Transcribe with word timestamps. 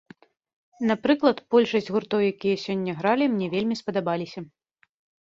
Напрыклад, 0.91 1.37
большасць 1.57 1.91
гуртоў, 1.97 2.19
якія 2.31 2.55
сёння 2.65 2.99
гралі, 3.03 3.25
мне 3.37 3.47
вельмі 3.55 3.75
спадабаліся. 3.85 4.39